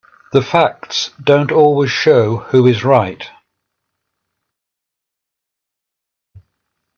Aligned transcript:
The 0.31 0.41
facts 0.41 1.11
don't 1.23 1.51
always 1.51 1.91
show 1.91 2.37
who 2.37 2.65
is 2.65 2.83
right. 2.83 3.29